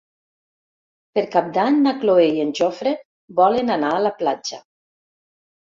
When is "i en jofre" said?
2.39-2.95